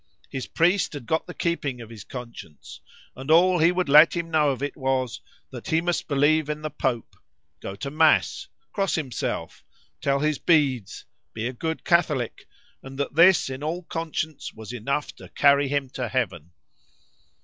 ——his 0.31 0.47
priest 0.47 0.93
had 0.93 1.05
got 1.05 1.27
the 1.27 1.33
keeping 1.35 1.79
of 1.79 1.91
his 1.91 2.03
conscience;——and 2.03 3.29
all 3.29 3.59
he 3.59 3.71
would 3.71 3.87
let 3.87 4.15
him 4.15 4.31
know 4.31 4.49
of 4.49 4.63
it, 4.63 4.75
was, 4.75 5.21
That 5.51 5.67
he 5.67 5.79
must 5.79 6.07
believe 6.07 6.49
in 6.49 6.63
the 6.63 6.71
Pope;—go 6.71 7.75
to 7.75 7.91
Mass;—cross 7.91 8.95
himself;—tell 8.95 10.19
his 10.21 10.39
beads;—be 10.39 11.45
a 11.47 11.53
good 11.53 11.85
Catholic, 11.85 12.47
and 12.81 12.97
that 12.97 13.13
this, 13.13 13.47
in 13.47 13.61
all 13.61 13.83
conscience, 13.83 14.51
was 14.55 14.73
enough 14.73 15.15
to 15.17 15.29
carry 15.29 15.67
him 15.67 15.87
to 15.91 16.07
heaven. 16.07 16.49